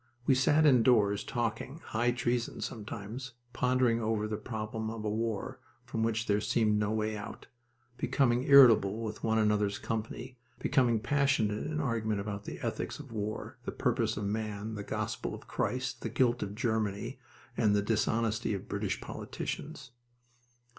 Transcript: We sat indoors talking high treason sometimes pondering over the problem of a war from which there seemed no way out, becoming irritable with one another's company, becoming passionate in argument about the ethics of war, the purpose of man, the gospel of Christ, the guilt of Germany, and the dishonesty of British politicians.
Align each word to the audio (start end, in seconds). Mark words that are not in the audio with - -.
We 0.25 0.33
sat 0.33 0.65
indoors 0.65 1.23
talking 1.23 1.79
high 1.85 2.09
treason 2.09 2.59
sometimes 2.61 3.33
pondering 3.53 4.01
over 4.01 4.27
the 4.27 4.35
problem 4.35 4.89
of 4.89 5.05
a 5.05 5.09
war 5.11 5.59
from 5.85 6.01
which 6.01 6.25
there 6.25 6.41
seemed 6.41 6.79
no 6.79 6.89
way 6.89 7.15
out, 7.15 7.45
becoming 7.97 8.41
irritable 8.41 9.03
with 9.03 9.23
one 9.23 9.37
another's 9.37 9.77
company, 9.77 10.39
becoming 10.57 10.99
passionate 11.01 11.67
in 11.67 11.79
argument 11.79 12.19
about 12.19 12.45
the 12.45 12.57
ethics 12.65 12.97
of 12.97 13.11
war, 13.11 13.59
the 13.63 13.71
purpose 13.71 14.17
of 14.17 14.25
man, 14.25 14.73
the 14.73 14.81
gospel 14.83 15.35
of 15.35 15.47
Christ, 15.47 16.01
the 16.01 16.09
guilt 16.09 16.41
of 16.41 16.55
Germany, 16.55 17.19
and 17.55 17.75
the 17.75 17.83
dishonesty 17.83 18.55
of 18.55 18.67
British 18.67 19.01
politicians. 19.01 19.91